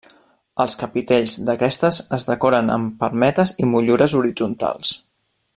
[0.63, 4.99] Els capitells d'aquestes es decoren amb palmetes i motllures horitzontals.